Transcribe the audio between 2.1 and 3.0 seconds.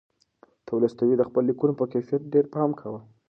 کې ډېر پام کاوه.